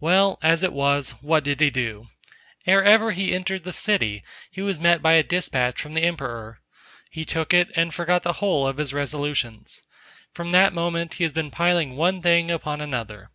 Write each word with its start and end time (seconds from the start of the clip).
Well, 0.00 0.38
as 0.42 0.62
it 0.62 0.74
was, 0.74 1.12
what 1.22 1.44
did 1.44 1.60
he 1.62 1.70
do? 1.70 2.08
Ere 2.66 2.84
ever 2.84 3.12
he 3.12 3.32
entered 3.34 3.62
the 3.64 3.72
city, 3.72 4.22
he 4.50 4.60
was 4.60 4.78
met 4.78 5.00
by 5.00 5.12
a 5.12 5.22
despatch 5.22 5.80
from 5.80 5.94
the 5.94 6.02
Emperor. 6.02 6.60
He 7.10 7.24
took 7.24 7.54
it, 7.54 7.68
and 7.74 7.94
forgot 7.94 8.22
the 8.22 8.34
whole 8.34 8.68
of 8.68 8.76
his 8.76 8.92
resolutions. 8.92 9.80
From 10.30 10.50
that 10.50 10.74
moment, 10.74 11.14
he 11.14 11.24
has 11.24 11.32
been 11.32 11.50
piling 11.50 11.96
one 11.96 12.20
thing 12.20 12.50
upon 12.50 12.82
another. 12.82 13.30